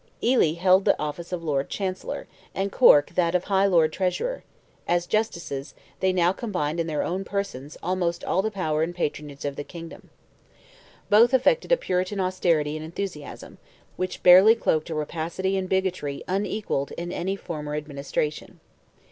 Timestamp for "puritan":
11.77-12.19